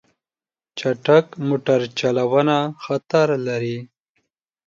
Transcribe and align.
چټک 0.77 1.25
موټر 1.47 1.79
چلوونه 1.99 2.57
خطر 2.83 3.27
لري. 3.47 3.77